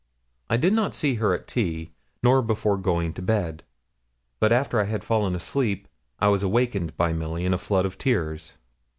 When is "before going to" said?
2.41-3.21